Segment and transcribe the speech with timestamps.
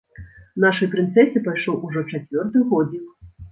[0.63, 3.07] Нашай прынцэсе пайшоў ужо чацвёрты годзік.